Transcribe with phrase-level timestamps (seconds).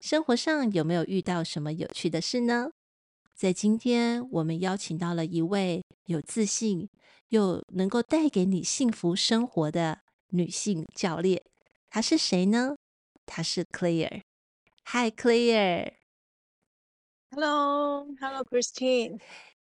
[0.00, 2.70] 生活上有没有遇到什么有趣的事呢？
[3.34, 6.88] 在今天，我们邀请到了一位有自信
[7.28, 11.42] 又能够带给你幸福生活的女性教练。
[11.88, 12.76] 她是谁呢？
[13.26, 14.22] 她是 Claire。
[14.86, 15.92] Hi Claire。
[17.30, 19.20] Hello，Hello Christine。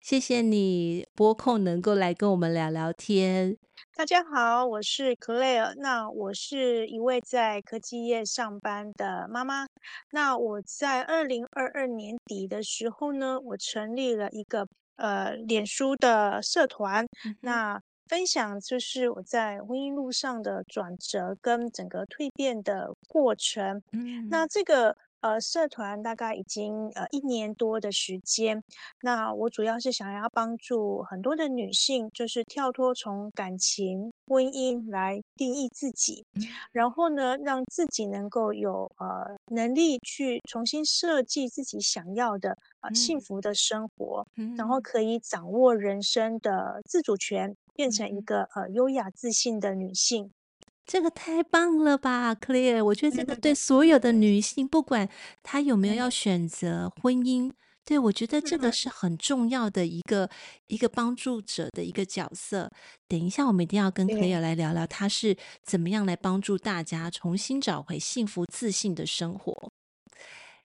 [0.09, 3.57] 谢谢你拨空能够来跟我们聊聊天。
[3.97, 5.75] 大家好，我是 Claire。
[5.79, 9.67] 那我是一位在科技业上班的妈妈。
[10.13, 17.05] 那我在二零二二年底的时候呢，我成立了一个呃脸书的社团。
[17.25, 23.83] 嗯、那分享就是我在婚姻路上的转折跟整个蜕变的过程。
[23.91, 24.97] 嗯，那这个。
[25.27, 28.63] 呃，社团大概已经呃一年多的时间。
[29.03, 36.25] 那我主要是想要帮助很多的女性，就是跳脱从感情、婚姻来定义自己，
[36.71, 44.25] 然后呢，让自己能够有呃能力去重新设计自己想要的呃幸福的生活，
[44.57, 50.31] 然后可以掌握人生的自主权，变成一个呃优雅自信的女性。
[50.87, 52.85] 这个太棒了吧，Claire！
[52.85, 55.09] 我觉得这个对所有的女性，不管
[55.43, 57.51] 她有没有要选择婚姻，
[57.85, 60.31] 对，我觉得这个是很重要的一个
[60.69, 62.71] 一个帮助者的一个角色。
[63.09, 69.73] 等一下，我们一定要跟 Claire 来聊聊，她是怎么样来帮助大家重新找回幸福自信的生活。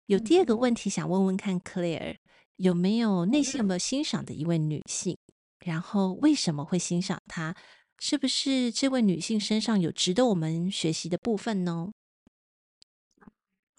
[0.07, 2.15] 有第二个问题想问问看，Claire
[2.55, 5.15] 有没有内心有没有欣赏的一位女性？
[5.63, 7.53] 然后为什么会欣赏她？
[7.99, 11.89] 是不是这位女性身上有值得我们学习的部分呢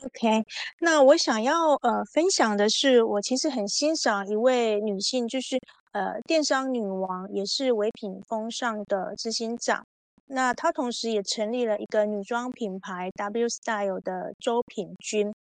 [0.03, 0.45] ？OK，
[0.81, 5.59] 那我想要呃分享的是，我其实很欣赏一位女性，就是
[5.93, 9.85] 呃电商女王，也是唯品风尚的执行长。
[10.27, 15.33] 那她同时也成立了一个女装品牌 W Style 的周品君。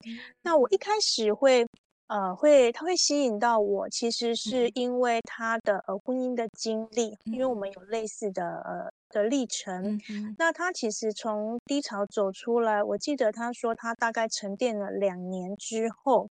[0.43, 1.67] 那我一开始会。
[2.08, 10.00] 呃，会，他会吸引到我，其实是因为他的呃婚姻的经历，嗯、因为我们有类似的呃的历程。
[10.38, 16.30] 那他其实从低潮走出来，我记得他说他大概沉淀了两年之后，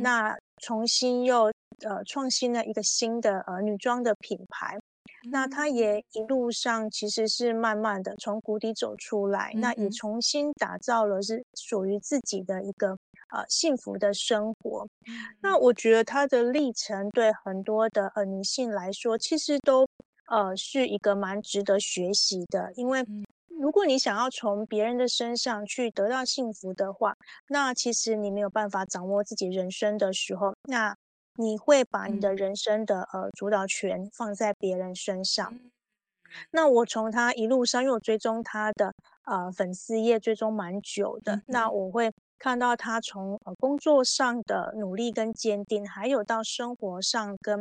[0.00, 1.52] 那重新又
[1.84, 4.78] 呃创新了一个新的呃女装的品牌。
[5.26, 12.96] 嗯、那他也一路上其实是慢慢的从谷底走出来，那也重新打造了是属于自己的一个。
[13.30, 14.88] 呃，幸福的生活。
[15.42, 19.86] 那我觉得她的历程对很多的呃女性来说，其实都
[20.28, 22.72] 呃是一个蛮值得学习的。
[22.74, 23.04] 因为
[23.60, 27.16] 如果你想要从别人的身上去得到幸福的话，
[27.48, 30.96] 那其实你没有办法掌握自己人生的时候，那
[31.36, 35.58] 你会把你的人生的呃主导权放在别人身上。
[36.50, 42.10] 那我从她一路上，因为我追踪她的呃粉丝页，追踪蛮久的，那我会。
[42.38, 47.58] 看到他从呃工作上的努力跟坚定，还有到生活上跟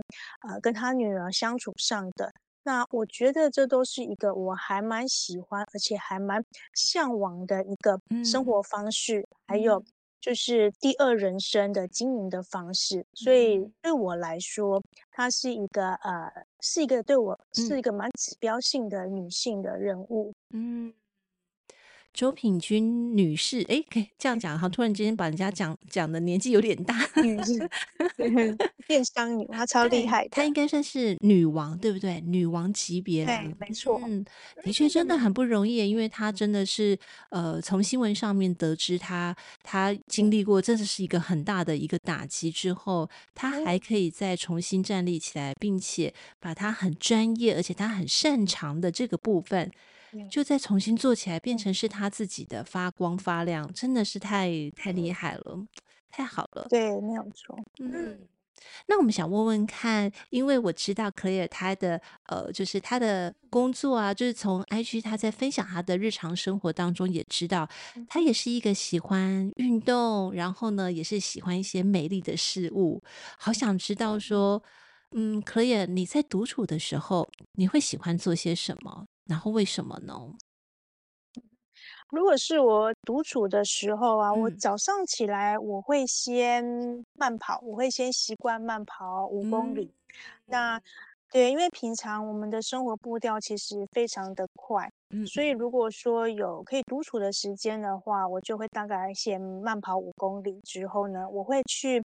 [0.48, 2.32] 呃跟他女儿相处上的，
[2.64, 6.44] 那我觉得这都是一个我还蛮喜欢，而且还蛮
[6.74, 9.84] 向往的一个生活方式，嗯、还有
[10.22, 13.00] 就是第二人生的经营的方式。
[13.00, 20.34] 嗯、所以对我来说，她是一个呃是一个对我是一个蛮指标性的女性的人物。
[20.54, 20.94] 嗯。
[22.18, 27.70] 周品君女士，哎，可以这样讲哈，突然之间把人家讲讲的年纪有点大，女士，
[28.88, 32.20] 电商女，她超厉害，她应该算是女王，对不对？
[32.22, 34.26] 女王级别的，对，没错，嗯，
[34.64, 36.98] 的确真的很不容易，因为她真的是，
[37.30, 49.72] 呃，从新闻上面得知她，她经历过，真的是一个很大的一个打击之后，她还可以再重新站立起来，并且把她很专业，而且她很擅长的这个部分。
[50.30, 55.66] 就再重新做起来，变成是他自己的发光发亮，真的是太太厉害了，
[56.10, 56.66] 太好了。
[56.70, 57.58] 对，没有错。
[57.80, 58.20] 嗯，
[58.88, 67.70] 那我们想问问看，因为我知道 Claire 她的呃，就是他的工作啊，就是从 IG 他在分享他的日常生活当中，也知道
[68.08, 73.04] 他也是一个喜欢运动，然后呢，也是喜欢一些美丽的事物。
[73.38, 74.64] 好想知道说，
[75.12, 79.06] 嗯，Claire 你在独处的时候，你会喜欢做些什么？
[79.28, 80.14] 然后为什么呢？
[82.10, 86.64] 如果是我独处的时候啊，嗯、我早上起来我会先
[87.14, 89.94] 慢跑，我会先习惯慢跑五公里。
[90.14, 90.82] 嗯、那
[91.30, 102.02] 对，因为平常我们的生活步调其实非常的快，嗯，所以如果说有可以独处的时间的话，我就会大概先慢跑五公里之后呢，我会去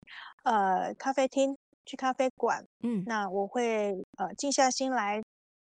[0.45, 5.23] 呃咖啡厅，去咖啡馆，嗯，那我会呃静下心来。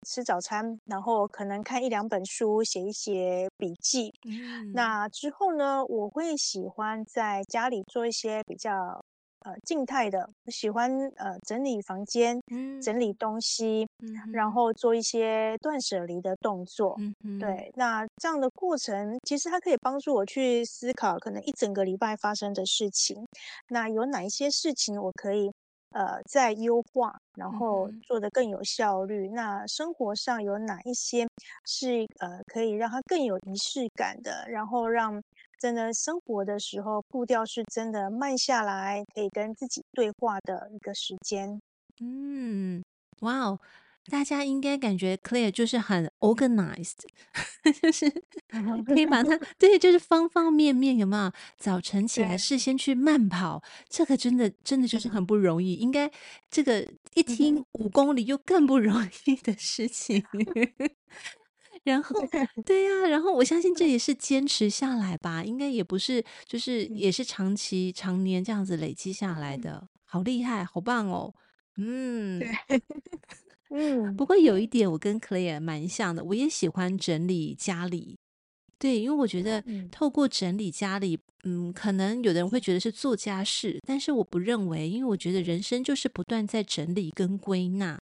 [0.06, 4.12] 吃早餐，然后可能看一两本书，写一写笔记。
[4.28, 8.72] 嗯，那之后呢，我会喜欢在家里做一些比较
[9.40, 16.96] 呃静态的，我喜欢呃整理房间，嗯，整理东西，嗯，然后做一些断舍离的动作。
[17.24, 23.26] 嗯，对，那这样的过程其实它可以帮助我去思考，可能一整个礼拜发生的事情，
[23.68, 25.50] 那有哪一些事情我可以。
[25.90, 29.28] 呃，在优化，然后做得更有效率。
[29.28, 31.26] 嗯、那生活上有哪一些
[31.64, 34.44] 是呃可以让它更有仪式感的？
[34.48, 35.22] 然后让
[35.58, 41.60] 真的生活的时候步调是真的慢下来，可以跟自己对话的一个时间。
[42.00, 42.82] 嗯，
[43.20, 43.60] 哇哦。
[44.10, 46.98] 大家应该感觉 Claire 就是很 organized，
[47.82, 48.10] 就是
[48.86, 51.32] 可以把它对，就是方方面面有没有？
[51.58, 55.74] 早晨起来事先去慢跑，这个真的真的就是很不容易。
[55.74, 56.10] 应该
[56.50, 60.24] 这个一听五公里又更不容易的事情。
[61.84, 62.16] 然后
[62.66, 71.34] 对呀、啊，然后我相信这也是坚持下来吧，应该也不是，就是也是长期常年这样子累积下来的，好厉害，好棒哦，
[71.76, 72.40] 嗯。
[73.70, 78.16] 嗯，不过有一点我跟 Claire 蛮像的，我也喜欢整理家里。
[78.78, 87.98] 对，因为我觉得透过整理家里，嗯，可能有的人会觉得是做家事，但是我不认为，因为我觉得人生就是不断在整理跟归纳。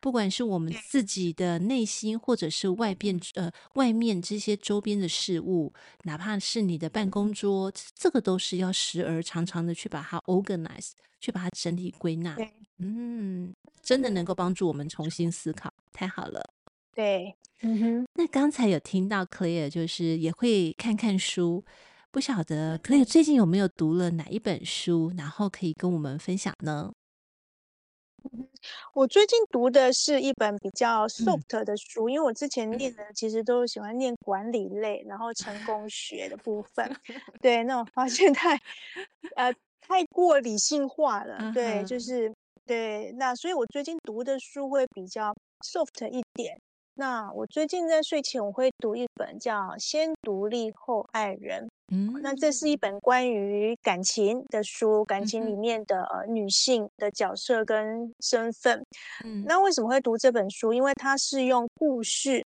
[0.00, 5.72] 不管是我们自己的内心，或者是外边呃外面这些周边的事物，
[6.02, 10.90] 哪怕是你的办公桌，这个都是要时而常常的去把它 organize，
[11.20, 12.36] 去把它整理归纳。
[12.78, 16.42] 嗯，真的能够帮助我们重新思考，太好了。
[16.94, 18.06] 对，嗯哼。
[18.14, 21.64] 那刚才有听到 Claire 就是也会看看书，
[22.10, 26.92] 不晓得 Claire 最近有没有读了哪一本书，然后可以跟我们分享呢？
[28.94, 36.90] 我最近读的是一本比较 soft 的书，嗯、因为我之前念的其实都喜欢念管理类，然后成功学的部分，
[37.42, 38.58] 对，那我发现太
[39.36, 42.33] 呃太过理性化了，对，就是
[42.66, 46.58] 对，那所以我最近读的书会比较 soft 一点。
[46.96, 58.80] 那我最近在睡前我会读一本叫《先独立后爱人》，嗯，那这是一本关于感情的书，感情里面的呃女性的角色跟身份。
[59.24, 60.72] 嗯，那为什么会读这本书？
[60.72, 62.44] 因为它是用故事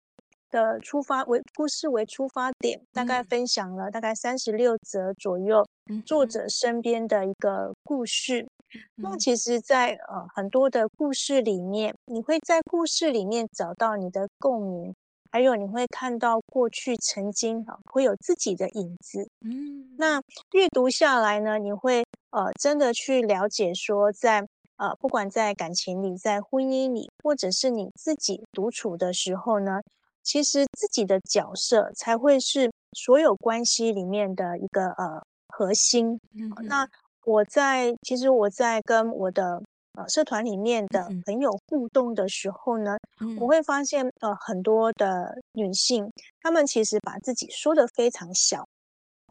[0.52, 5.66] 的出发为故事为出发点，大概分享了大概三十六则左右
[6.06, 8.48] 作者身边的一个故事。
[8.96, 14.94] 那其实在，在呃很多的故事里面，你会在故事里面找到你的共鸣，
[15.32, 19.30] 还有你会看到过去曾经啊会有自己的影子。
[19.42, 20.22] 嗯，那
[20.52, 24.48] 阅读下来呢，你会呃真的去了解说在，在
[24.78, 29.80] 呃不管在感情里，在婚姻里，或者是你自己独处的时候呢，
[30.26, 36.20] 其实自己的角色才会是所有关系里面的一个呃核心。
[36.34, 36.86] 嗯，那。
[37.28, 39.60] 我在其实我在跟我的
[39.98, 46.08] 呃社团里面的朋友互动的时候呢，嗯、我会发现呃很多的女性，
[46.44, 48.64] 她们其实把自己说的非常小，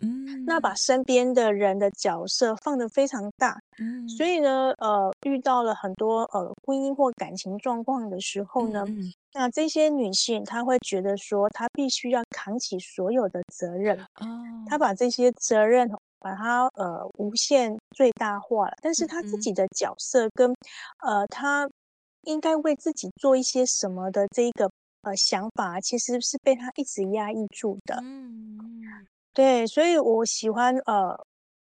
[0.03, 14.79] 嗯，那把身边的人的角色放得非常大，嗯，所以呢呃遇到了很多呃婚姻或感情状况的时候呢，嗯、那这些女性她会觉得说她必须要扛起所有的责任，哦，她。
[14.79, 15.91] 把这些责任。
[16.25, 20.51] 把它呃无限最大化了，但是她自己的角色跟，
[21.05, 21.69] 嗯、呃她
[22.23, 24.71] 应该为自己做一些什么的这一个
[25.03, 27.99] 呃想法，其实是被他一直压抑住的。
[28.03, 28.59] 嗯，
[29.35, 31.15] 对，所以我喜欢呃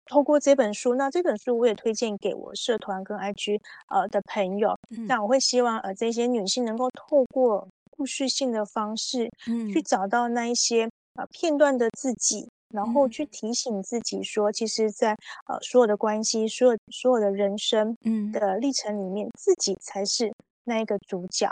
[0.06, 12.50] 透过这本书，那这本书我也推荐给我社团跟 IG 呃的朋友，嗯、那我会希望呃这些女性能够透过故事性的方式，嗯，去找到那一些呃片段的自己。
[12.74, 17.94] 然后去提醒自己说，其实在，在呃所有的关系、所有所有的人生
[18.32, 21.50] 的历程里面，嗯、自己才是那一个主角。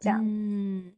[0.00, 0.90] 这样，嗯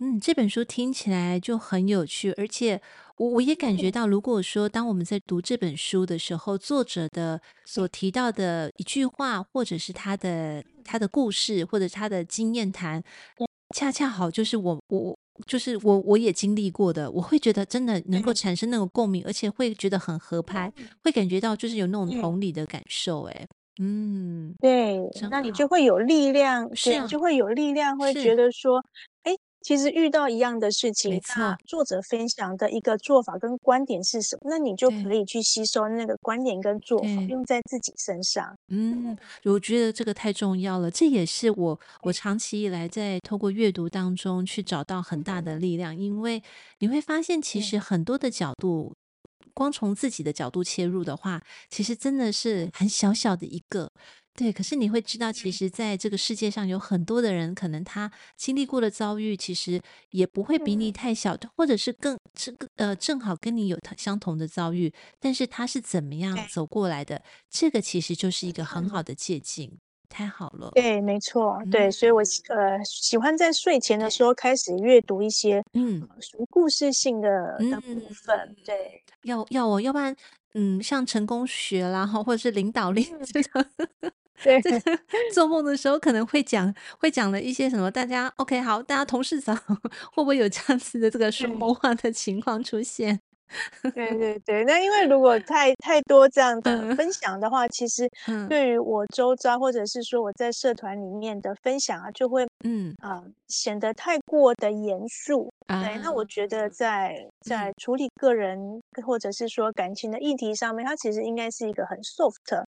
[0.00, 2.80] 嗯，这本书听起来就很有趣，而且
[3.16, 13.00] 我我也感觉到，如果说当我们在读这本书的时候，作者的所提到的一句话，或者是他的他的故事，或者他的经验谈，
[13.72, 23.46] 恰恰好就是我我就是我我也经历过的，我会觉得真的能够产生那种共鸣，嗯、而且会觉得很合拍，嗯、会感觉到就是有那种同理的感受，哎，
[23.80, 24.98] 嗯，对，
[25.30, 28.34] 那你就会有力量，是、啊、就会有力量，会觉。
[28.34, 28.84] 得说，
[29.22, 29.32] 哎。
[29.64, 34.42] 其实遇到一样的事情，没错，作者分享的一个做法跟观点是什么？
[34.44, 38.54] 那你就可以去吸收那个观点跟做法，用在自己身上。
[38.68, 40.90] 嗯，我觉得这个太重要了。
[40.90, 46.42] 这也是我我长期以来在透过阅读当中去找到很大的力量，因为
[46.80, 48.92] 你会发现，其实很多的角度，
[49.54, 51.40] 光从自己的角度切入的话，
[51.70, 53.88] 其实真的是很小小的一个。
[54.36, 69.70] 对，可是你会知道，其实在这个世界上有很多的人，可能他经历过的遭遇，其实也不会比你太小，或者是更这个呃，正好跟你有相同的遭遇，但是他是怎么样走过来的，这个其实就是一个很好的借鉴，
[70.08, 70.72] 太好了。
[70.74, 76.02] 对，没错，对，所以我呃喜欢在睡前的时候开始阅读一些嗯。
[76.50, 78.56] 故事性的的部分。
[78.64, 80.14] 对，要要我，要不然
[80.54, 83.64] 嗯，像成功学啦，或者是领导力 这个。
[84.42, 84.98] 对，这 个
[85.32, 87.90] 做梦的时候可能会讲，会讲了一些什么？
[87.90, 89.54] 大家 OK 好，大家同事早，
[90.12, 93.20] 会不会有这样子的这个说梦话的情况出现？
[93.94, 98.08] 对对对，那因为如果太太多这样的分享的话，嗯、其实
[98.48, 105.52] 对于我周遭或者是说我在社团里面的分享啊，就会嗯啊、呃、显得太过的严肃。
[105.68, 112.64] 啊、对，那我觉得在在处理个人、嗯、或者是说感情的议题上面，它其实应该是一个很 soft。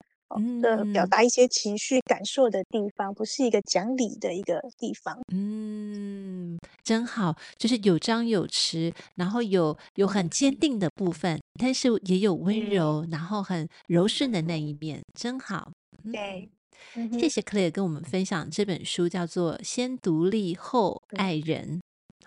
[0.60, 5.18] 的表达一些情绪感受的地方，嗯、不是一个讲理的一个地方。
[5.32, 15.70] 嗯，真好，就是有张有弛，然后有有很坚定的部分，但是也有温柔，嗯、然后很柔顺的那一面，真好。
[16.12, 16.48] 对，
[16.96, 21.80] 嗯、谢谢 Claire 跟我们分享这本书，叫做《先独立后爱人》。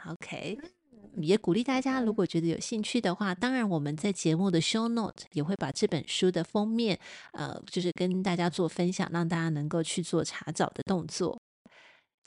[0.05, 0.57] 嗯、OK。
[1.25, 6.99] 也鼓励大家，如果觉得有兴趣的话，当然我们在节目的 show note 也会把这本书的封面，
[7.33, 11.39] 呃，就是跟大家做分享，让大家能够去做查找的动作。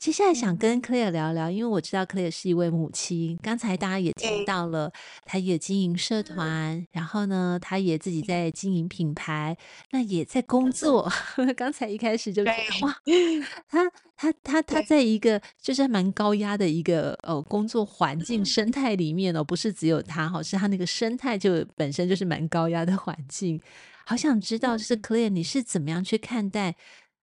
[0.01, 3.37] 接下来想跟 Claire 聊聊，因为我知道 Claire 是一位母亲。
[3.39, 4.91] 刚才大家也听到了，
[5.25, 9.55] 她也经营社团，然后呢，她也自己在经营品牌，
[9.91, 11.07] 那也在工作。
[11.55, 12.95] 刚才一开始就说哇，
[13.69, 23.61] 她她她她在一个就是蛮高压的一个呃工作环境生态里面哦，不是只有她哈，是她那个生态就本身就是蛮高压的环境。
[24.03, 26.75] 好想知道，就是 Claire，你是怎么样去看待？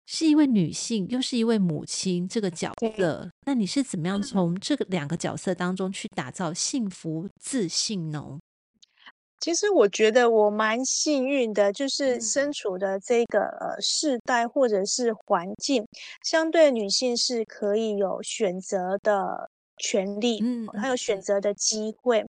[0.07, 8.39] 是一位女性，又是一位母亲，这个角色，那你是怎么样从这个两个角色当中去打造幸福自信呢？
[9.41, 15.85] 其实我觉得我蛮幸运的，就是身处的这个呃世代或者是环境，
[16.23, 19.51] 相对女性是可以有选择的。
[19.77, 22.25] 权利，嗯，还有选择的机会。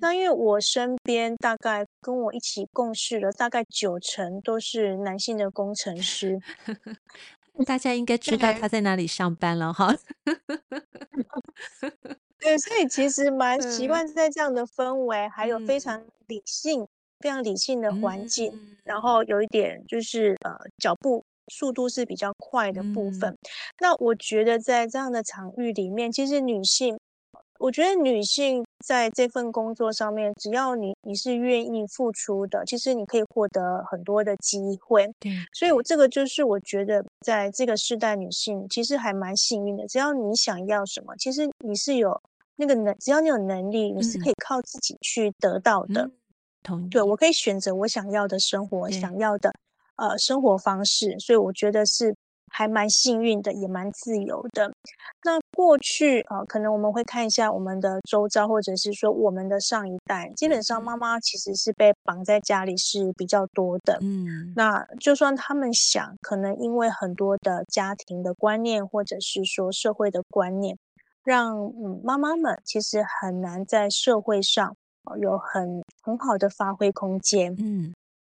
[0.00, 6.40] 那因为我身边大概跟我一起共事的大概九成都是男性的工程师，
[7.66, 9.94] 大家应该知道他在哪里上班了哈。
[12.38, 16.88] 对，所以其实蛮习惯在这样的氛围，嗯、还有非常理性、嗯、
[17.20, 21.24] 非常理性的环境，嗯、然后有一点就是呃脚步。
[21.52, 23.30] 速度是比较快的部分。
[23.32, 23.38] 嗯、
[23.80, 26.98] 那我觉得在这样的场域里面，其实女性，
[27.58, 35.06] 我觉得女性在这份工作上面，只要你你是愿意付出的，其实你可以获得很多的机会。
[35.20, 39.86] 对，所以我这个就是我觉得在这个世代，女性其实还蛮幸运的。
[39.86, 42.20] 只要你想要什么，其实你是有
[42.56, 46.10] 那个能，只要你有能力，你是可以靠自己去得到的。
[46.62, 46.88] 同意、嗯。
[46.90, 49.52] 对，我可以选择我想要的生活，想要的。
[49.96, 52.14] 呃，生活方式，所以我觉得是
[52.50, 54.72] 还蛮幸运的，也蛮自由的。
[55.24, 63.98] 那过去啊、呃，可能我们会看一下我们的周遭，或者是说我们的上一代，基本上妈妈其实是被绑在家里是比较多的。
[64.02, 70.76] 嗯，那就算他们想，可能因为很多的家庭的观念，或者是说社会的观念，
[71.24, 74.76] 让嗯妈妈们其实很难在社会上
[75.20, 77.54] 有很很好的发挥空间。
[77.58, 77.94] 嗯。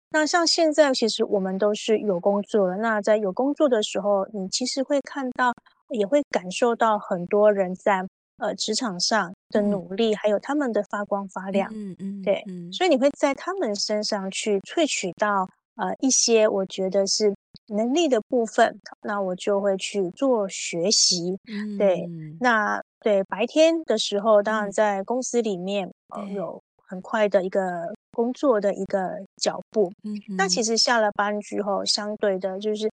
[0.09, 2.77] 那像现在，其实我们都是有工作了。
[2.77, 5.53] 那在有工作的时候，你其实会看到，
[5.89, 11.69] 也会感受到很多人在呃职场上的努力，嗯、还有他们的发光发亮。
[11.73, 17.35] 嗯嗯，嗯对，嗯、所以你会在他们身上去萃取到呃一些我觉得是
[17.67, 18.79] 能力的部分。
[19.01, 21.37] 那我就会去做学习。
[21.47, 22.09] 嗯、对，
[22.39, 27.93] 那对白天的时候，当然在公司里面、嗯呃、有很快的一个。
[28.17, 32.89] 工作的一个脚步，嗯，那其实下了班之后，相对的就是，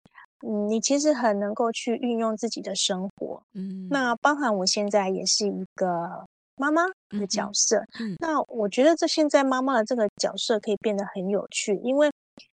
[0.45, 6.27] 嗯，你其实很能够去运用自己的生活，嗯，那包含我现在也是一个
[6.57, 7.79] 妈妈的角色。
[8.01, 12.11] 嗯，嗯，那我觉得这现在妈妈的这个角色可以变得很有趣，因为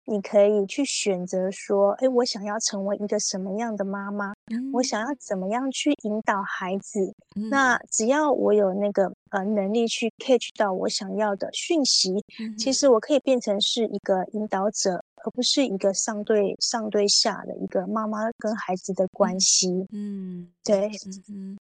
[0.05, 4.33] 你可以去选择说，哎，我想要成为一个什么样的妈妈？
[4.51, 7.13] 嗯，我想要怎么样去引导孩子？
[7.35, 19.87] 嗯，那只要我有那个呃能力去 catch 到我想要的讯息，嗯，其实我可以变成是一个引导者，而不是一个上对上对下的一个妈妈跟孩子的关系。
[19.91, 21.57] 嗯，对，嗯嗯，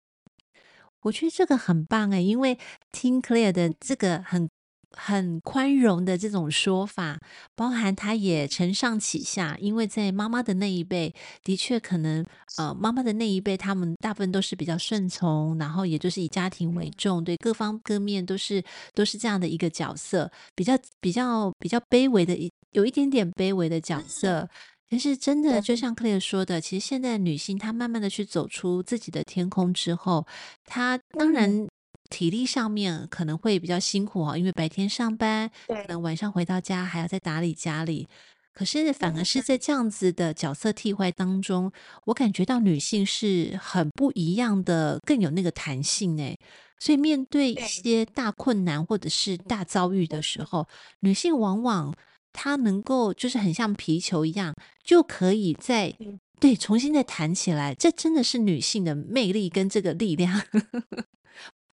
[1.01, 2.57] 我觉得这个很棒诶，因为
[2.91, 4.47] 听 Claire 的这个很。
[4.95, 7.19] 很宽容的这种说法，
[7.55, 12.25] 包含他也承上启下，因为在妈妈的那一辈，的确可能，
[12.57, 24.49] 呃，妈妈的那一辈，他们大部分都是比较顺从，然后也就是以家庭为重，对各方各面都是都是这样的一个角色，比较比较比较卑微的，有一点点卑微的角色。
[24.87, 30.25] 但是真的，就像 Claire 说的，其实现在女性她慢慢的去走出自己的天空之后，
[30.65, 31.67] 她当然。
[32.09, 38.07] 体力上面可能会比较辛苦哦，因为白天上班，可能晚上回到家还要再打理家里。
[38.53, 41.69] 可是反而是在这样子的角色替换当中，
[42.05, 46.39] 我感觉到女性是很不一样的，更有那个弹性诶。
[46.79, 50.65] 所以面对一些大困难或者是大遭遇的时候，
[51.01, 51.93] 女性往往
[52.31, 55.93] 她能够就是很像皮球一样，就可以在
[56.39, 57.73] 对重新再弹起来。
[57.73, 60.41] 这真的是女性的魅力跟这个力量。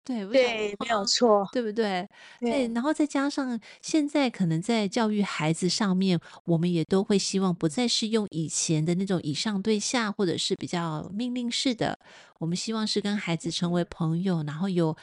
[0.03, 2.09] 对对，没有错，对不对？
[2.41, 11.99] 对，然后再加上现在可能在教育孩子上面，我们也都会希望不再是用以前的那种以上对下，或者是比较命令式的。
[12.39, 14.97] 我们希望是跟孩子成为朋友，然后有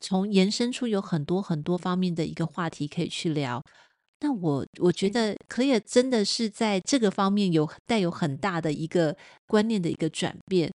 [0.00, 3.62] 从延伸出有很多很多方面的一个话题可以去聊。
[4.20, 9.16] 那我我觉得 Claire 真的是在这个方面有带有很大的一个
[9.46, 10.70] 观念的一个转变。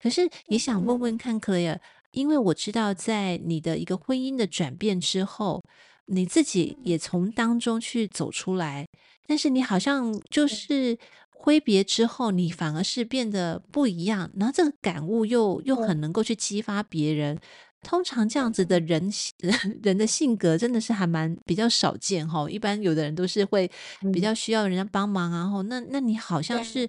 [0.00, 1.78] 可是也想问问看 Claire。
[2.16, 5.62] 因为我知道，在你的一个婚姻的转变之后，
[6.06, 8.86] 你自己也从当中去走出来，
[9.26, 10.96] 但是你好像就是
[11.28, 17.38] 挥别之后，你反而是变得不一样，然后这个感悟又又很能够去激发别人。
[17.82, 18.80] 通常这样子的。
[18.80, 19.12] 人
[19.84, 23.70] 人的性格真的是还蛮比较少见哈，一般有的人都是会
[24.10, 26.88] 比较需要人家帮忙啊，然后那那你好像是。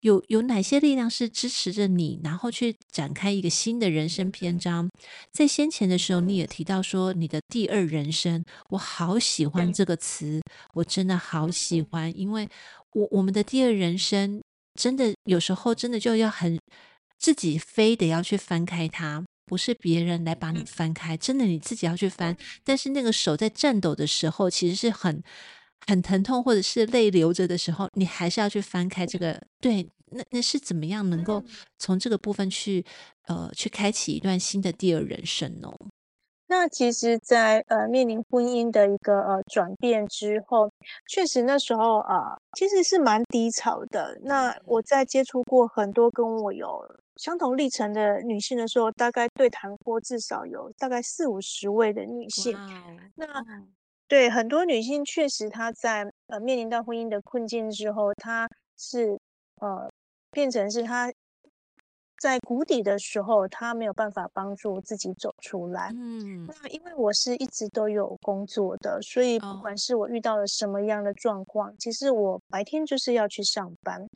[0.00, 4.88] 有有哪些力量是支持着你，然后去展开一个新的人生篇章？
[5.32, 10.40] 在先前的时候，你也提到说你的第二人生，我好喜欢这个词，
[10.74, 12.48] 我真的好喜欢，因为
[12.92, 14.40] 我我们的第二人生
[14.74, 16.58] 真的有时候真的就要很
[17.18, 22.36] 自己非得要去翻开它，不是别人来把你翻开，真的你自己要去翻。
[22.62, 25.22] 但是那个手在颤抖的时候，其实是很。
[25.86, 29.40] 很疼痛，或者是泪流着的时候，你还是要去翻开这个。
[29.60, 31.42] 对，那那是怎么样能够
[31.78, 32.84] 从这个部分去
[33.26, 35.72] 呃去开启一段新的第二人生呢？
[36.50, 40.70] 那其实在，在呃面临婚姻的一个呃转变之后，
[41.06, 44.18] 确实那时候啊、呃，其实是蛮低潮的。
[44.22, 46.82] 那我在接触过很多跟我有
[47.16, 52.56] 相同历程的女性的时候，大概对谈过至少有大概四五十位的女性。
[53.14, 53.26] 那
[54.08, 59.18] 对很多女性，确实她在呃面临到婚姻的困境之后，她是
[59.60, 59.88] 呃
[60.30, 61.12] 变成是她
[62.18, 65.90] 在谷底的时候，她没有办法帮助自己走出来。
[65.94, 74.08] 嗯，那因为我是一直都有工作的，所以不管是我遇到了什么样的状况，其实我白天就是要去上班。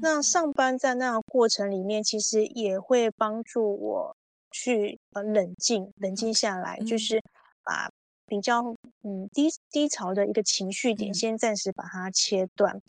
[0.00, 4.16] 那上班在那个过程里面，其实也会帮助我
[4.52, 7.20] 去呃冷静冷静下来，就是
[7.64, 7.90] 把。
[8.30, 8.62] 比较
[9.02, 12.76] 嗯低低潮的一个情绪点，先暂时把它切断。
[12.76, 12.82] 嗯。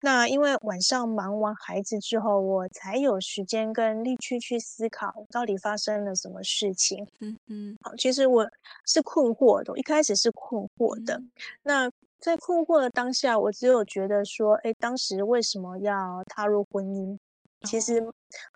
[0.00, 7.06] 那因为晚上忙完孩子之后，我才有时间跟力气去思考到底发生了什么事情。
[7.20, 8.44] 嗯嗯，好，其实我
[8.84, 11.14] 是困惑的，我一开始是困惑的。
[11.14, 11.30] 嗯。
[11.62, 17.16] 那在困惑的当下，我只有觉得说，哎，当时为什么要踏入婚姻？
[17.62, 18.04] 其实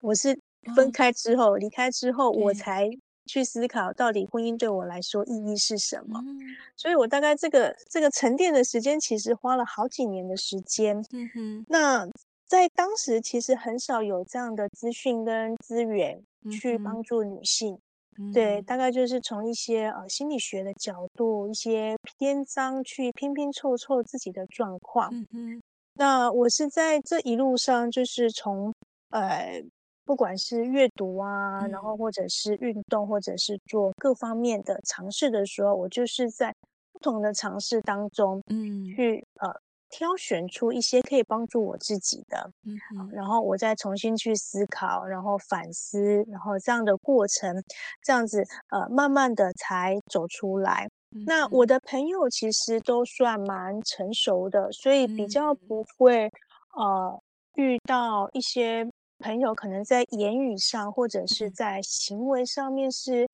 [0.01, 0.37] 我是
[0.75, 2.91] 分开之后，离开之后，我才。
[3.27, 6.41] 去思考到底婚姻对我来说意义是什么，嗯、
[6.77, 10.97] 所以我大概这个这个沉淀的时间其实花了好几年的时间。
[11.13, 12.05] 嗯哼，那
[12.47, 17.79] 在当时其实很少有这样的资讯跟资源去帮助女性。
[18.19, 25.09] 嗯、对，大概就是从一些呃心理学的角度，一些篇章去拼拼凑凑自己的状况。
[25.13, 25.63] 嗯哼，
[25.95, 28.75] 那我是在这一路上就是从
[29.11, 29.63] 呃。
[30.05, 36.55] 不管是阅读啊，嗯，然后或者是运动，或者是做各方面的尝试的时候，我就是在
[36.93, 39.49] 不同的尝试当中，嗯，去呃
[39.89, 47.63] 挑选出一些可以帮助我自己的，嗯哼，然后我再重新去思考，然后反思，然后这样的过程，
[48.03, 50.89] 这样子呃，慢慢的才走出来。
[51.27, 56.31] 那我的朋友其实都算蛮成熟的，所以比较不会
[56.75, 57.21] 呃
[57.57, 58.91] 遇到一些
[59.23, 63.27] 朋友可能在言语上或者是在行为上面是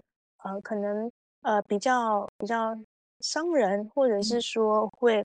[0.44, 1.11] 呃可能
[1.42, 2.77] 呃比较比较
[3.20, 5.24] 伤人，或者是说会。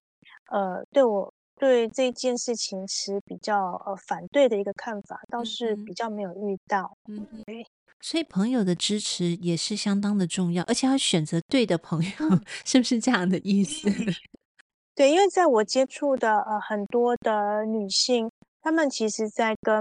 [0.52, 6.96] 呃，对我对这件事情持比较呃反对的一个看法，倒是比较没有遇到。
[7.10, 7.66] 嗯，对，
[8.00, 13.90] 所以朋友的支持也是相当的重要，而且要选择对的朋友，嗯、是不是这样的意思？
[14.96, 18.30] 对，因为在我接触的呃很多的女性。
[18.64, 19.76] 他们其实，在跟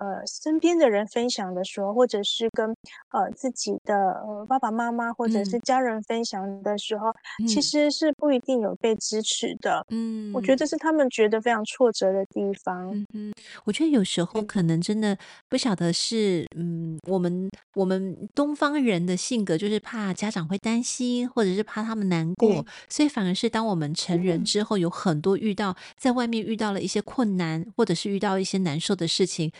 [0.00, 2.68] 呃身边的人分享的时候，或者是跟
[3.12, 9.86] 呃自己的呃爸爸妈妈或者是家人分享的时候，嗯、其实是不一定有被支持的。
[9.90, 12.90] 嗯，我觉得是他们觉得非常挫折的地方。
[12.92, 13.32] 嗯嗯，
[13.64, 15.16] 我觉得有时候可能真的
[15.48, 28.34] 不晓得是嗯，我们我们东方人的性格就是怕家长会担心，或者是怕他们难过，嗯、所以反而是当我们成人之后，有很多遇到在外面遇到了一些困难，或者是遇到。
[28.34, 29.52] 到一些难受的事情，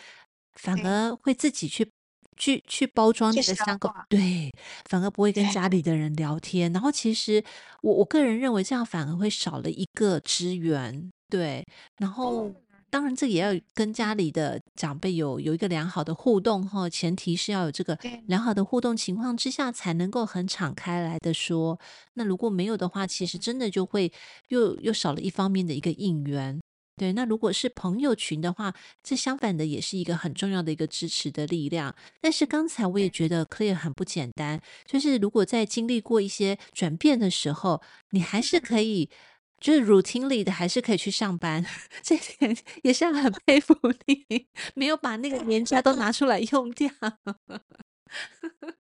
[0.55, 1.87] 反而会自己去
[2.35, 4.51] 去去包装那个伤口，对，
[4.89, 6.73] 反而不会跟家里的人聊天。
[6.73, 7.45] 然后，其实
[7.83, 11.63] 我我个人认为，这样反而会少了一个支援，对。
[11.99, 12.51] 然后，
[12.89, 21.79] 当然这也要跟家里的长辈有有一个良好的互动哈，前提是要有这个良好的互动情况之下，才能够很敞开来的说。
[22.15, 24.11] 那如果没有的话，其实真的就会
[24.49, 26.59] 又又少了一方面的一个应援。
[26.97, 31.93] 对，那如果是朋友群的话，这相反的也是一个很重要的一个支持的力量。
[32.21, 39.11] 但是刚才我也觉得 Claire 很不简单，就是如果在经历过一些转变的时候，你还是可以，
[39.59, 41.67] 就是 routinely 的，还是可以去上班，
[42.01, 43.77] 这点也是很佩服
[44.07, 46.89] 你，没有把那个年假都拿出来用掉。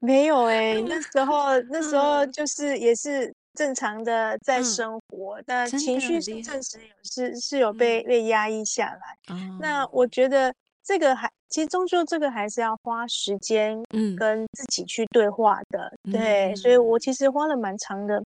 [0.01, 3.33] 没有哎、 欸，那时候那时候就是也是。
[3.55, 9.35] 正常的在生活，嗯、但情绪是确实有是是有被、嗯、被压抑下来。
[9.35, 15.93] 嗯、那我觉得这个还其实终究这个还是要花时间，嗯，跟自己去对话的。
[16.05, 18.23] 嗯、对，所以我其实花了蛮长的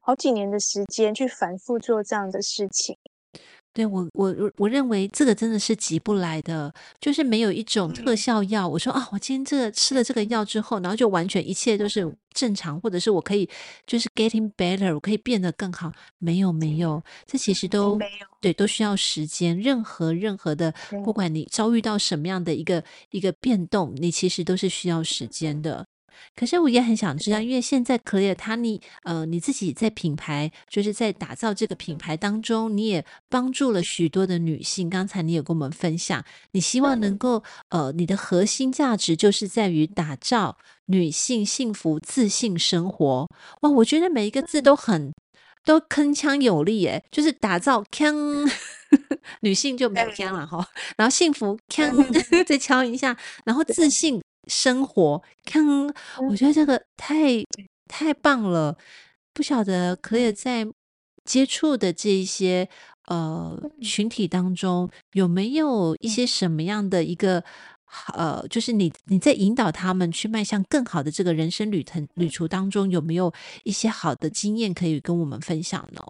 [0.00, 2.96] 好几年的时间去反复做这样的事情。
[3.76, 8.66] 对我，我我认为这个真的是急不来的，就是没有一种特效药。
[8.66, 13.46] 我说啊，我今天这个吃了这个药之后，然后就完全一切都是正常，或者是我可以
[13.86, 15.92] 就是 getting better，我可以变得更好。
[16.16, 19.60] 没有，没有，这其实都没有，对，都需要时间。
[19.60, 20.72] 任何任何的，
[21.04, 25.84] 不管你遭遇到什么样的一个一个变动，你其实都是需要时间的。
[26.34, 34.88] 可是我也很想知道，因为现在 Claire 他你呃你自己在品牌，就是在打造这个品牌当中，你也帮助了许多的女性。
[34.90, 43.28] 刚才你也跟我们分享，你希望能够呃你的核心价值就是在于打造女性幸福自信生活。
[43.62, 45.12] 哇，我觉得每一个字都很
[45.64, 48.50] 都铿锵有力，诶，就是打造锵
[49.40, 50.64] 女性就没有锵了哈，
[50.96, 51.90] 然后幸福锵
[52.46, 54.22] 再敲一下，然后自信。
[54.46, 55.64] 生活，看，
[56.28, 57.44] 我觉得这个太
[57.88, 58.76] 太棒了。
[59.32, 60.66] 不晓得 Claire 在
[61.24, 62.68] 接触的这一些
[63.06, 67.44] 呃群体当中，有没有一些什么样的一个
[68.14, 73.32] 呃，就是你你在引导他们去迈向更好的这个人生旅程旅途当中，有没有
[73.64, 76.00] 一些好的经验可以跟我们分享呢？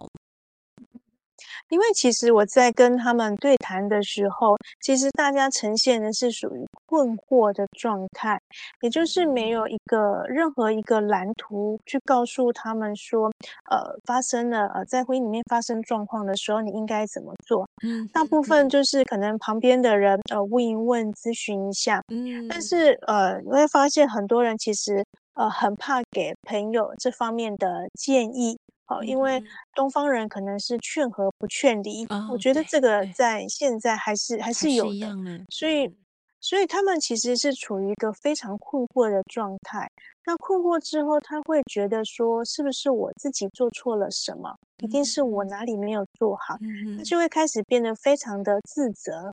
[1.69, 8.39] 因为其实我在跟他们对谈的时候，其实大家呈现的是属于困惑的状态，
[8.81, 13.31] 也就是没有一个任何一个蓝图去告诉他们说，
[13.69, 17.67] 呃，发生了呃在婚姻里面发生状况的时候，你应该怎么做？
[17.83, 28.57] 嗯，大部分就是可能旁边的人呃问一问，咨询一下，嗯，但是呃你会发现很多人其实呃很怕给朋友这方面的建议。
[28.87, 29.43] 好，因为
[29.75, 35.93] 东方人可能是劝和不劝离，哦、我觉得这个在现在还是还是有的，的所以
[36.39, 39.89] 所以他们其实是处于一个非常困惑的状态。
[40.25, 44.53] 那困惑之后，他会觉得说，是不是我自己做错了什么？
[44.83, 46.55] 一定是我哪里没有做好，
[46.97, 49.31] 他就会开始变得非常的自责，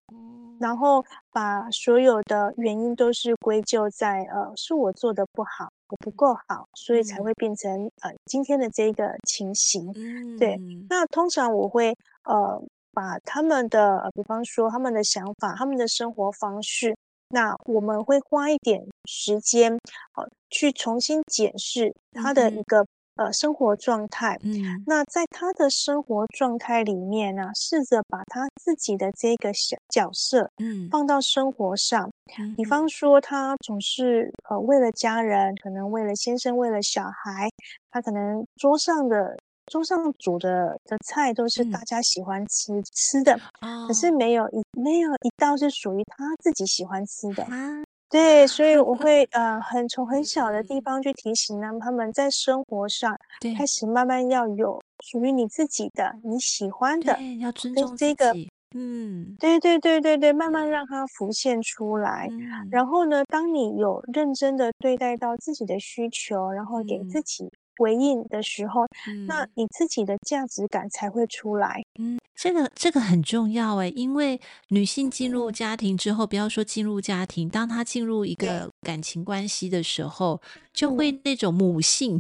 [0.61, 5.69] 然后把所有的原因都是归咎在呃，是我做的不好。
[5.95, 9.93] 我不够好，所以才会变成呃今天的这个情形。
[10.37, 10.59] 对，
[10.91, 12.61] 那通常我会呃
[12.93, 16.97] 把他们的呃，比方说他们的想法、他们的生活方式，
[17.29, 19.73] 那我们会花一点时间，
[20.17, 22.85] 呃，去重新检视他的一个
[23.17, 24.39] 呃生活状态。
[24.43, 32.11] 嗯，那在他的生活状态里面呢，试着把他自己的这个小角色，嗯，放到生活上。
[32.39, 37.51] 嗯，比方说，他总是呃为了家人，可能为了先生，为了小孩，
[37.91, 39.37] 他可能桌上的。
[39.73, 47.43] 桌上煮的的菜都是大家喜欢吃、嗯、吃的，哦、可是没有一没有一道是属于他自己喜欢吃的。
[47.45, 47.83] 啊、
[48.15, 53.19] 对，所以我 会呃很从很小的地方去提醒他们，他们在生活上
[53.59, 57.97] 开始慢慢要有属于你自己的你喜欢的，要尊重。
[57.97, 58.33] 这个、
[58.77, 62.29] 嗯，对对对对对，慢慢让它浮现出来。
[62.31, 67.51] 嗯、然后呢，当你有认真的对待到自己的需求，然后给自己。
[67.77, 71.83] 回应的时候，嗯、那你自己的价值感才会出来。
[71.99, 80.41] 嗯，这个这个很重要诶，因为女性进入家庭之后，不要说进入家庭，当她进入一个感情关系的时候，
[80.73, 82.19] 就会那种母性。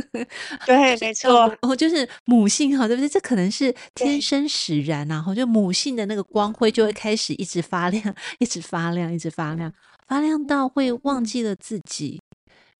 [0.66, 3.08] 对，没错，哦，就是母性哈，对不对？
[3.08, 9.72] 这可能是天生使然，然后就母性的那个光辉就会开始一直发亮， 一直发亮，一直发亮，
[10.06, 12.20] 发亮到会忘记了自己。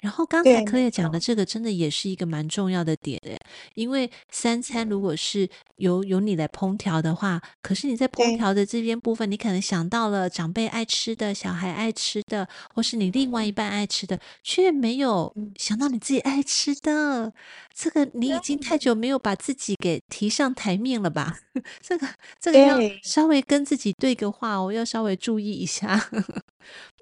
[0.05, 3.39] 然后刚才 Claire 讲的这个真的也是一个蛮重要的点的，
[3.75, 17.33] 因为三餐如果是由由你来烹调的话，可是你在烹调的这边部分，你可能想到了长辈爱吃的、小孩爱吃的，或是你另外一半爱吃的，却没有想到你自己爱吃的。
[17.75, 21.39] 这个你已经太久没有把自己给提上台面了吧？
[21.81, 22.07] 这个
[22.39, 26.11] 这个要稍微跟自己对个话哦，要稍微注意一下。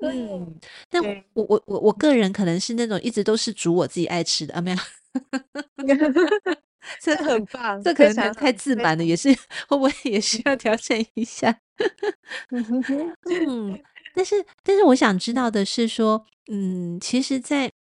[0.01, 0.55] 嗯，
[0.91, 1.03] 但
[1.35, 4.77] 我我我我个人可能是那种一直都是煮我自己爱吃的啊，没有
[7.01, 9.29] 这很棒，这可能太自满了，也是
[9.69, 11.57] 会不会也需要调整一下？
[12.51, 13.81] 嗯，
[14.15, 17.71] 但是但是我想知道的是说，嗯，其实，在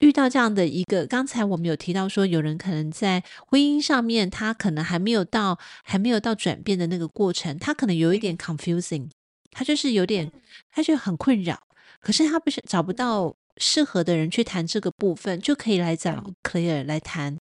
[0.00, 9.10] 遇到这样的一个，刚才我们有提到说，有人可能在婚姻上面，他可能还没有到还没有到转变的那个过程，他可能有一点 confusing。
[9.50, 10.30] 他就是有点，
[10.70, 11.58] 他就很困扰，
[12.00, 17.36] 可是他不是找不到适合的人去谈这个部分，就可以来找 Claire 来谈。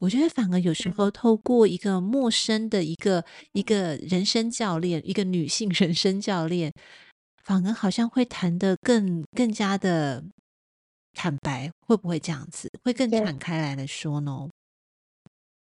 [0.00, 6.72] 我觉得反而有时候透过一个陌生的一个一个人生教练，一个女性人生教练，
[7.42, 10.22] 反而好像会谈的更更加的
[11.14, 12.68] 坦白，会不会这样子？
[12.82, 14.48] 会更敞开来来说呢？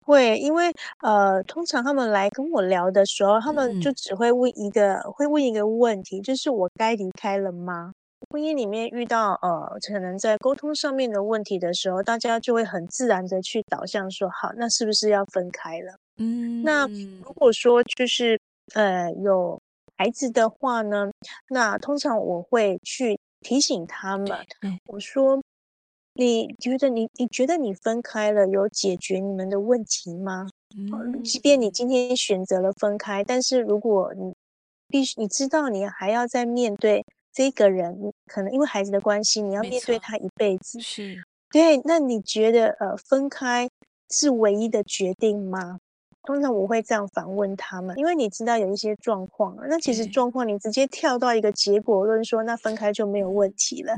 [0.08, 7.92] 会，因为呃，通常他们来跟我聊的时候，他们就只会问一个，嗯、会问一个问题，就是我该离开了吗？
[8.30, 15.94] 婚姻里面遇到呃，可能在沟通上面的问题的时候，大家就会很自然的去导向说，好，那是不是要分开了？
[16.18, 16.88] 嗯，那
[17.22, 18.40] 如果说就是
[18.76, 19.62] 呃有
[19.98, 21.12] 孩子的话呢，
[21.50, 24.28] 那通常我会去提醒他们，
[24.62, 25.38] 嗯、我说。
[26.18, 30.48] 你觉得你你觉得你分开了有解决你们的问题吗？
[30.76, 34.34] 嗯，即便你今天选择了分开，但是如果你
[34.88, 40.80] 必须你知道你还要再面对这个人，可能因为孩子的关系，你要面对他一辈子。
[40.82, 41.78] 是，对。
[41.84, 43.70] 那你觉得呃分开
[44.10, 45.78] 是唯一的决定吗？
[46.28, 53.96] 通常我会这样反问他们，因为你知道有一些状况，那其实状况你直接跳到一个结果论说，那分开就没有问题了。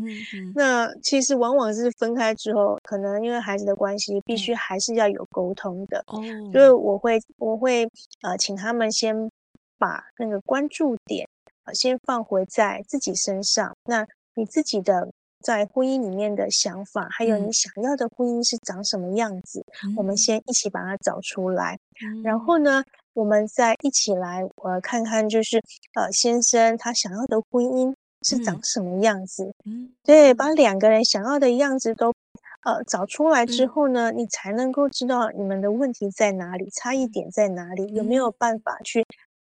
[0.54, 6.04] 那其实往往是分开之后，可能因为孩子的关系，必须还是要有沟通的。
[6.06, 6.22] 哦。
[6.54, 7.89] 所以我会我会
[8.22, 9.32] 呃请他们先
[9.80, 11.28] 把那个关注点
[11.65, 15.10] 呃先放回在自己身上，那你自己的。
[15.41, 21.78] 在婚姻里面的想法，还有你想要的婚姻是长什么样子，嗯、我们先一起把它找出来。
[22.04, 25.62] 嗯、然后呢，我们再一起来呃看看，就是
[25.95, 29.54] 呃先生他想要的婚姻是长什么样子。
[29.65, 32.13] 嗯，对，把两个人想要的样子都
[32.65, 39.06] 呃找出来之后呢，嗯、你才能够知道你们的问题在哪里，差异点在哪里，有没有办法去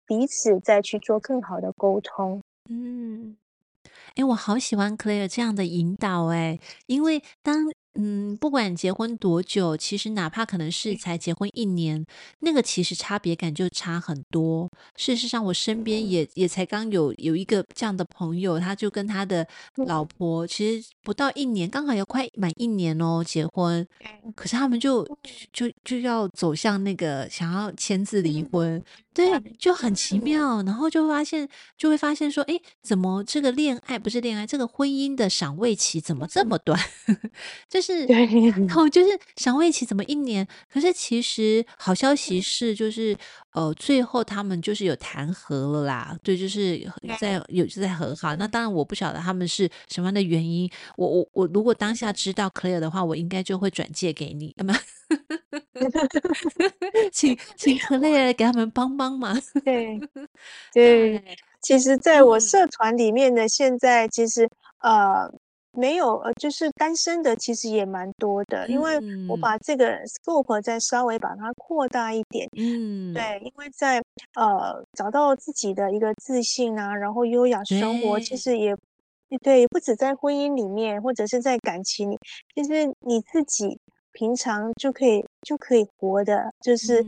[0.06, 2.42] 彼此再去做更好的沟通。
[2.68, 3.36] 嗯。
[4.14, 7.66] 哎，我好喜欢 Claire 这样的引导哎，因为当。
[7.94, 12.06] 嗯，不管结婚多久，其实哪怕可能是才结婚一年，
[12.38, 14.70] 那个其实差别感就差很多。
[14.94, 19.44] 事实上，我身边也也才刚有有一个这样的朋友，他就跟他的
[19.88, 23.84] 老婆其实不到一年，刚好要快满一年哦，结婚。
[24.36, 25.04] 可是他们就
[25.52, 28.80] 就就要走向那个想要签字离婚，
[29.12, 30.62] 对，就很奇妙。
[30.62, 36.78] 然后就发现就会发现说，哎，怎么这个恋爱不是恋爱，这个婚姻的赏味期怎么这么短？
[37.68, 40.46] 就是，然后就是赏味期怎么一年？
[40.72, 43.16] 可是其实好消息是，就是
[43.52, 46.80] 呃，最后他们就是有谈和了啦，对，就是
[47.18, 48.34] 在有就在和好。
[48.36, 50.70] 那当然我不晓得他们是什么样的原因。
[50.96, 54.74] 我我我如果当下知道 Claire 的话，我应该就会转借给你，那么
[57.12, 59.40] 请请 Claire 给他们帮帮忙。
[59.64, 59.98] 对
[60.72, 61.22] 对，
[61.60, 64.48] 其实在我社团里面呢现在，其实
[64.80, 65.32] 呃。
[65.72, 74.02] 没有，呃，就是单身的其实也蛮多的，因为我把这个 scope 再稍微把它扩大一点，嗯，对，因为在
[74.34, 78.76] 呃找到自己的一个自信啊，然后优雅生活，其实也
[79.42, 82.18] 对，不止在婚姻里面，或者是在感情里，
[82.54, 83.78] 其实你自己。
[84.12, 87.02] 平常就可以就可以活的，就是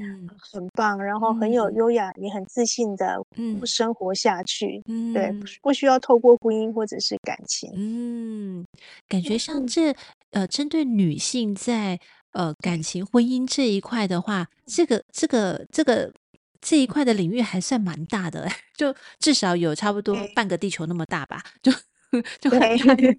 [0.53, 3.21] 很棒，嗯、然后很有优雅，嗯、也很自信的
[3.65, 4.81] 生活下去。
[4.87, 7.71] 嗯，对，不需要透过婚姻或者是感情。
[7.75, 8.65] 嗯，
[9.09, 9.95] 感觉像这
[10.31, 11.99] 呃，针对女性在
[12.33, 16.13] 呃感情婚姻这一块的话，这个这个这个
[16.61, 21.73] 这一块的领域还算蛮大的， 就至少有差不多半个地球那么大吧， 就。
[22.41, 22.61] 就很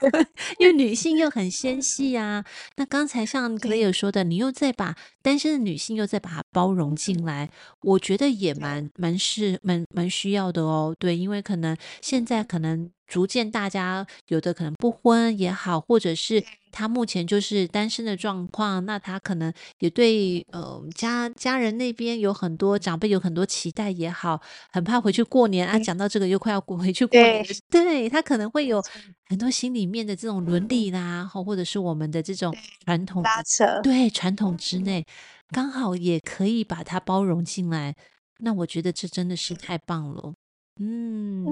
[0.60, 2.44] 因为女性又很纤细啊。
[2.76, 7.50] 那刚才像 Claire 说的，你又再把单身的女性又再把它包容进来，
[7.82, 10.96] 我觉得也蛮蛮是蛮蛮需要的哦。
[11.00, 12.90] 对，因为可能现在可能。
[13.14, 25.78] 逐渐，大家有的可能不婚也好，或者是他目前就是单身的状况，那他可能也对呃家家人那边有很多长辈有很多期待也好，很怕回去过年啊。
[25.78, 28.84] 讲到这个又快要过回去过年，对，对他可能会有
[29.28, 32.52] 很多心里面的这种伦理啦，或或者是我们的这种
[32.84, 35.06] 传统拉扯，对传统之内，
[35.52, 37.96] 刚好也可以把它包容进来。
[38.40, 40.34] 那我觉得这真的是太棒了。
[40.80, 41.46] 嗯，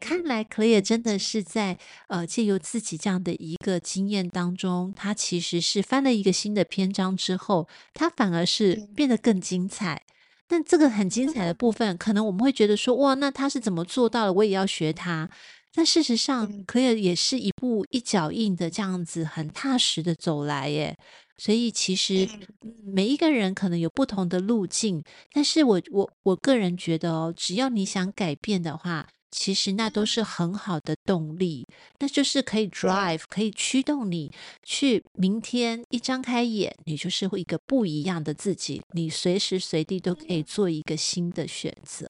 [0.00, 10.02] 看来 Claire 真的是在呃借由自己这样的一个经验当中，他其实是翻了一个新的篇章之后，他反而是变得更精彩。
[10.48, 14.32] 但这个很精彩的部分，可能我们会觉得说，哇，那他是怎么做到的？
[14.32, 15.28] 我也要学她。
[15.76, 20.96] 但事实上，Claire 也是一步一脚印的这样子，很踏实的走来耶。
[21.36, 22.26] 所以其实
[22.82, 31.66] 每一个人可能有不同的路径，但是我我我个人觉得哦，只要你想改变的话，其实那都是很好的动力，
[31.98, 42.08] 那就是可以 drive，可以驱动你去明天一张开眼，你就是会一个不一样的自己，你随时随地都可以做一个新的选择。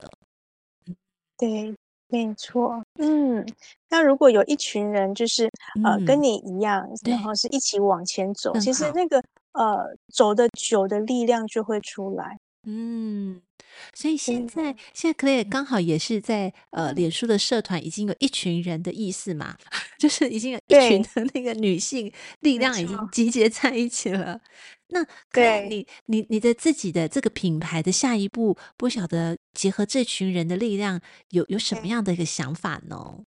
[1.37, 1.75] 对。
[2.09, 3.45] 没错，嗯，
[3.89, 5.49] 那如果有一群人，就是
[5.83, 12.37] 呃，跟你一样，嗯、然后是一起往前走，其实那个呃，走的久的力量就会出来。
[12.69, 13.41] 嗯，
[13.93, 19.55] 所以现在、嗯、现在 Claire 刚好也是在呃，脸书的社团已经有一群人的意思嘛，
[19.97, 24.41] 就是已经有一群的那个女性力量已经集结在一起了。
[24.89, 25.01] 那
[25.31, 25.69] 对。
[25.69, 30.99] 你，你你的自己的这个品牌的下一步，不晓得结合这群人的力量，
[31.29, 33.23] 有有什么样的一个想法呢？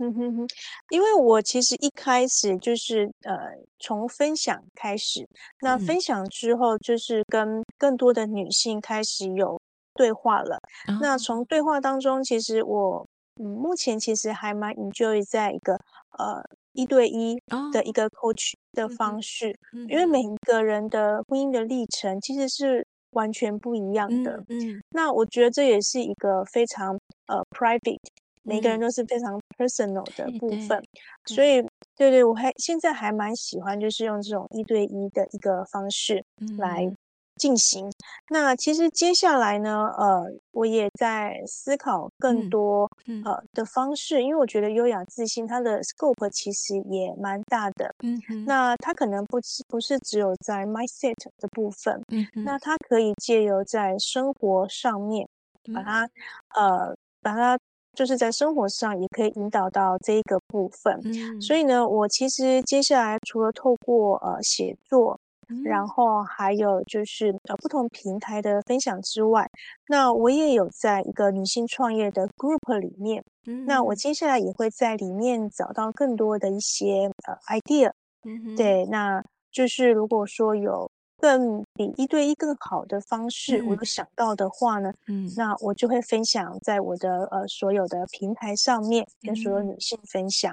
[0.00, 0.48] 嗯哼哼，
[0.88, 3.36] 因为我其实一开始就是呃
[3.78, 5.24] 从分享开始，
[5.60, 9.60] 那分享之后就是跟更多的女性开始有
[9.94, 10.58] 对话了。
[10.88, 13.06] 嗯、那从对话当中，其实我
[13.40, 15.74] 嗯目前其实还蛮 enjoy 在一个
[16.18, 16.42] 呃。
[16.72, 17.36] 一对一
[17.72, 24.36] 的一个 coach 的方式，哦、因为每一个人的婚姻的历程其实是完全不一样的。
[24.48, 27.98] 嗯，嗯那我觉得这也是一个非常呃 private，
[28.42, 30.78] 每个人都是非常 personal 的部分。
[30.78, 30.84] 嗯、
[31.26, 31.60] 所以，
[31.96, 36.24] 对对，我还现在还蛮喜欢，就是用这种一对一的一个方式
[36.58, 36.92] 来。
[37.36, 37.90] 进行。
[38.28, 42.86] 那其实接下来呢，呃，我也在思考更多、
[43.24, 47.94] 呃的方式，因为我觉得优雅自信它的 scope 其实也蛮大的。
[48.02, 55.26] 嗯哼，那它可能不是不是只有在 mindset 的部分，嗯哼，那它可以借由在生活上面
[55.72, 56.04] 把它、
[56.58, 57.58] 嗯、呃把它
[57.94, 61.00] 就是在生活上也可以引导到这一个部分。
[61.04, 65.18] 嗯，所以呢，我其实接下来除了透过呃写作。
[65.64, 69.50] 然后还有就是呃不同平台的分享之外，
[69.88, 77.90] 那我也有在一个女性创业的 group 里面，嗯、那我接下来也会在里面找到更多的一些呃 idea，
[78.24, 80.88] 嗯，对，那就是如果说有
[81.20, 90.52] 更比一对一更好的方式，嗯、我有想到的话呢，嗯，那我就会分享在我的呃所有的平台上面，跟所有女性分享。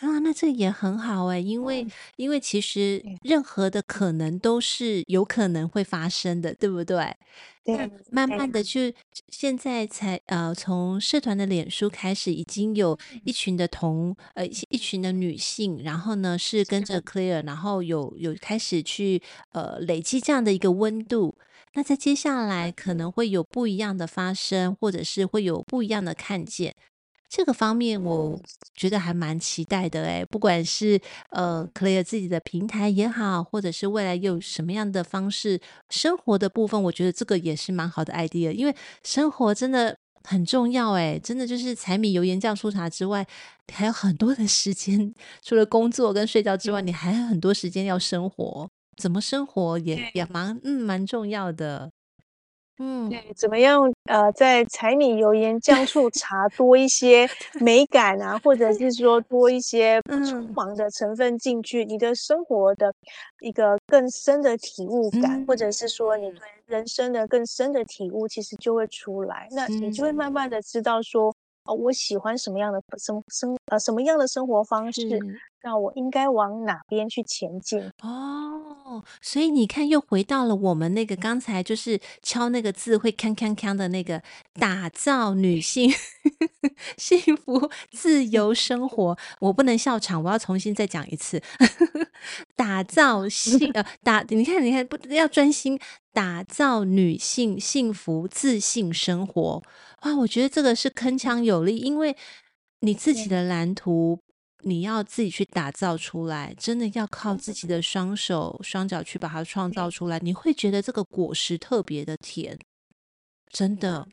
[0.00, 7.14] 啊，那这也很好哎，因为因为其实任何的可能都是有可能会发生的，对不对？
[7.66, 8.80] 对，慢慢的就
[9.28, 21.34] 现在才呃，从社团的脸书开始，已经有一群的同呃一群的女性，然后呢是跟着 Claire，然后有有开始去呃累积这样的一个温度。
[21.74, 26.74] 那在接下来可能会有不一样的发生，或者是会有不一样的看见。
[27.28, 28.38] 这个方面我
[28.74, 31.00] 觉得还蛮期待的诶，不管是
[31.30, 35.60] 呃 Claire 自己的平台也好，或者是未来有什么样的方式
[35.90, 43.26] 生活的部分，我觉得这个也是蛮好的 idea，因为生活真的很重要诶，真的就是柴米油盐酱醋茶之外，
[43.72, 45.12] 还有很多的时间，
[45.42, 51.90] 除了工作跟睡觉之外，你还有很多时间要生活，怎么生活也也蛮嗯蛮重要的。
[52.78, 53.90] 嗯，对，怎么样？
[54.04, 57.26] 呃，在柴米油盐酱醋茶多一些
[57.60, 62.92] 美感啊，或者是说多一些匆忙的成分进去，嗯、你的生活的
[63.40, 69.48] 一个更深的体悟感，嗯、或者是说你对人生的更深的体悟，其实就会出来。
[69.52, 75.18] 那你就会慢慢的知道说，哦，我喜欢什么样的生生呃什么样的生活方式。
[75.66, 77.80] 那我应该往哪边去前进？
[78.00, 84.22] 哦，所以你看，又回到了我们那个刚才就是敲那个字会锵锵锵的那个，
[84.54, 85.92] 打造女性
[86.96, 89.18] 幸福自由生活。
[89.40, 91.42] 我不能笑场，我要重新再讲一次，
[92.54, 95.76] 打造性呃打，你看你看不要专心，
[96.12, 99.60] 打造女性幸福自信生活。
[100.02, 102.16] 哇，我觉得这个是铿锵有力，因为
[102.82, 104.20] 你自己的蓝图。
[104.68, 112.58] 你要自己去打造出来，真的要靠自己的双手双脚去把它创造出来，你会觉得这个果实特别的甜，
[113.48, 114.08] 真的。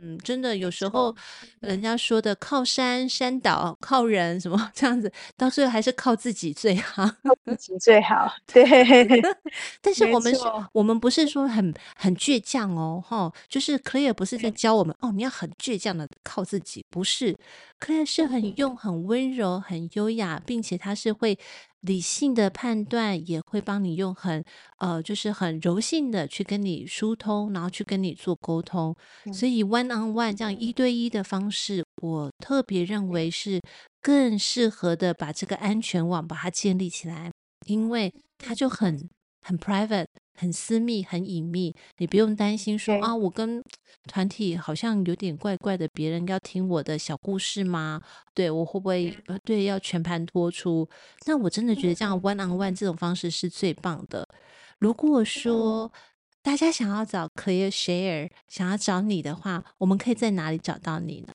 [0.00, 1.14] 嗯，真的有时候
[1.60, 8.32] 人家说的靠山山倒，靠人什么 这样子，到最后还是靠自己最好，靠自己最好。
[8.46, 8.64] 对，
[9.82, 10.40] 但是我们是，
[10.72, 17.36] 我们不是说很很倔强哦，哈，就是 Claire 不是在教我们哦，你要很倔强的靠自己，不是
[17.80, 21.38] ，Claire 是很用很温柔、很优雅，并且他是会。
[21.80, 24.44] 理性的判断也会帮你用很
[24.78, 28.94] 呃，就是很柔性的去跟你疏通，然后去跟你做沟通。
[29.32, 33.60] 所以 one on one 这样一对一的方式，我特别认为是
[34.02, 37.30] 更适合的，把这个安全网把它建立起来，
[37.66, 39.08] 因为它就很
[39.42, 40.06] 很 private。
[40.38, 43.62] 很私密，很隐秘，你不用担心说啊，我跟
[44.06, 48.00] 团体好像有点怪怪的，别人要听我的小故事吗？
[48.32, 50.88] 对，我会不会呃，对，要全盘托出？
[51.26, 54.26] 那我真的觉得这样 one on one 这种方式是最棒的。
[54.78, 55.92] 如果说
[56.40, 61.32] 大家想要找 Claire Share，想要找你的话，我们可以在哪里找到你呢？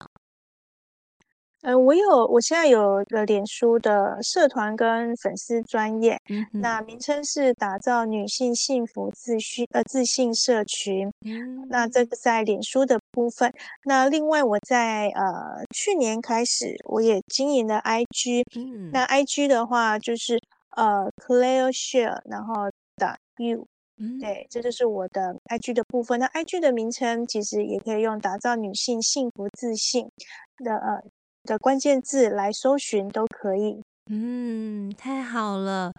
[1.64, 11.09] 呃，我有，我现在有个脸书的社团跟粉丝专业，嗯、那名称是打造女性幸福自信呃自信社群。
[11.26, 13.49] 嗯，那这个在脸书的部分。
[13.86, 18.43] 那另外我在呃去年开始，我也经营了 IG。
[18.57, 20.38] 嗯，那 IG 的话就是
[20.72, 23.66] 呃 Claire Share，然后打 You。
[23.97, 26.20] 嗯，对，这就是我的 IG 的部分。
[26.20, 30.09] 那 IG 的名称其实也可以用打造女性幸福自信
[30.57, 31.01] 的呃。
[31.44, 33.82] 的关键字来搜寻都可以。
[34.10, 35.94] 嗯，太好了。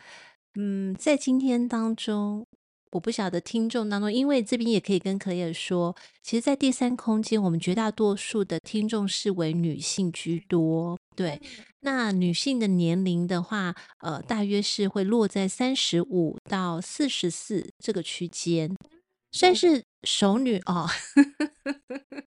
[0.57, 2.47] 嗯，在今天当中，
[2.93, 10.97] 我不晓得听众当中，因为这边也可以跟 Claire 说，其实，在第三空间，我们绝大多数的听众是为女性居多。
[11.17, 11.41] 对，
[11.81, 18.75] 那女性的年龄的话，呃，大约是会落在三十五到四十四这个区间，
[19.33, 20.89] 算是熟女哦。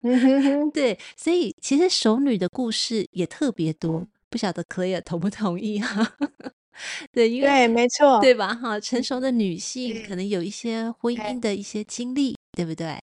[0.74, 6.15] 对，所以其实熟女的故事也特别多，不晓得 Claire 同不同意哈？
[7.11, 8.53] 对，因为对，没错，对吧？
[8.55, 12.97] 哈，成熟的女性可能有一些婚姻的一些经历，对不对？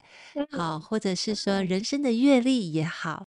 [0.51, 3.27] 好，或者是说人生的阅历也好，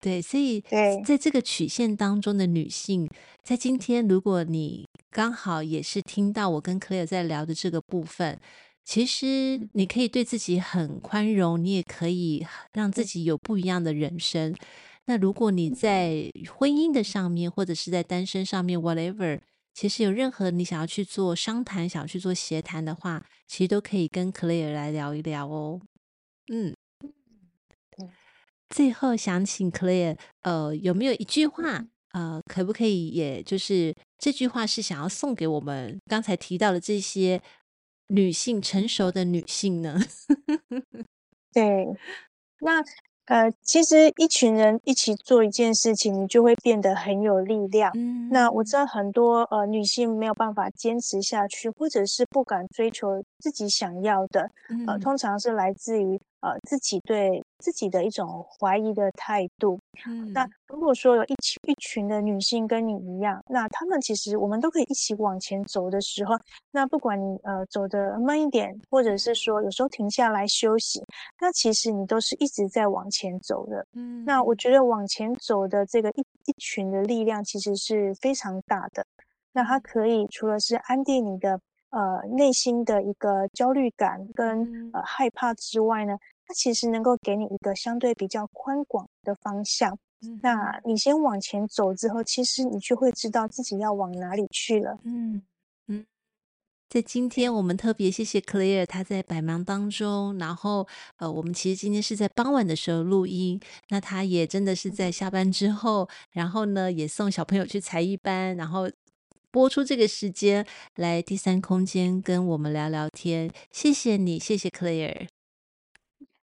[0.00, 0.64] 对，所以
[1.04, 3.06] 在这个曲线当中的女性，
[3.44, 8.40] 在今天，如果你刚好也是听到我跟 Claire 在聊的这个部分。
[8.84, 14.54] 其实你可以对自己很宽容，你也可以让自己有不一样的人生。
[15.06, 19.40] 那如果你在婚姻的上面，或者是在单身上面，whatever，
[19.74, 25.80] 其实有任何你想要去做商谈、想要去做协谈的话，其实都可以跟 Claire 来聊一聊哦。
[26.52, 26.74] 嗯，
[28.68, 37.40] 最后想请 Claire，呃，有没有一句话，呃，可不可以，也就是这句话是想要送给我们刚才提到的这些。
[38.10, 39.98] 女性成熟的女性呢？
[41.54, 41.86] 对，
[42.60, 42.82] 那
[43.26, 47.92] 呃，其实一群人一起做一件事情，你就会变得很有力量。
[47.94, 54.50] 嗯，那我知道很多呃女性没有办法坚持下去，或者是不敢追求自己想要的，
[54.88, 59.78] 呃，通常是来自于呃自己对自己的一种怀疑的态度。
[60.06, 66.34] 嗯，那如果说有一群一群的女性跟你一样，那她们其实我们都可以一起往前走的时候，
[66.70, 71.04] 那不管你呃走的慢一点，或者是说有时候停下来休息，
[71.40, 73.86] 那其实你都是一直在往前走的。
[73.94, 79.04] 嗯，那我觉得往前走的这个一一群的力量其实是非常大的。
[79.52, 81.60] 那它可以除了是安定你的
[81.90, 86.16] 呃内心的一个焦虑感跟呃害怕之外呢，
[86.46, 89.98] 它其实能够给你一个相对比较宽广的方向。
[90.22, 94.98] 嗯，那你先往前走之后，其实你就会知道自己要往哪里去了。
[95.04, 95.42] 嗯
[95.88, 96.06] 嗯，
[96.88, 100.86] 在今天我们特别谢谢 Claire，她在百忙当中，然后
[101.16, 108.88] 呃，我们其实今天是在傍晚的时候录音，那他也真的是在下班之后，然后呢也送小朋友去才艺班，然后。
[109.50, 115.28] 播出这个时间来第三空间跟我们聊聊天，谢谢你，谢谢 Claire，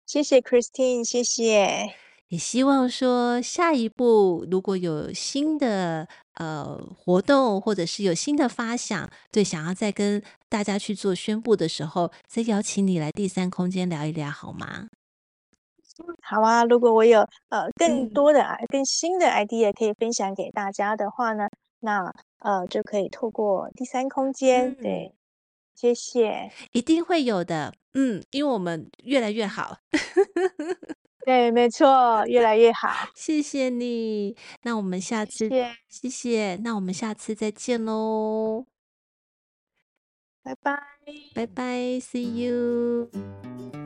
[0.05, 1.95] 谢谢 Christine，谢谢。
[2.29, 14.89] 也希望说下一步如果有新的呃活动，或者是有新的发想，对，想要再跟大家去做宣布的时候，再邀请你来第三空间聊一聊，好吗？
[16.21, 21.49] 好啊，如果我有呃更多的、嗯、更新的 idea 可以分享给大家的话呢，
[21.81, 22.13] 那。
[22.41, 25.15] 呃，就可以透过第三空间，嗯、对，
[25.75, 29.79] 谢谢，一定会有的，嗯，因为我们越来越好，
[31.25, 35.49] 对，没错，越来越好，谢谢你，那我们下次，谢。
[35.49, 38.67] 谢，谢谢，那我们下次再见喽，
[40.45, 40.81] 拜拜，
[41.35, 41.65] 拜拜
[41.99, 43.86] ，See you。